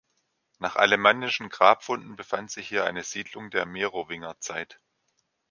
[0.57, 4.81] Nach alemannischen Grabfunden befand sich hier eine Siedlung der Merowingerzeit.